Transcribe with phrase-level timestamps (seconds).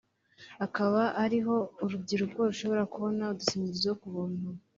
[0.65, 4.47] akaba ari ho urubyiruko rushobora kubona udukingirizo ku buntu